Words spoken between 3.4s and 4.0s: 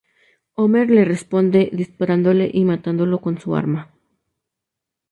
arma.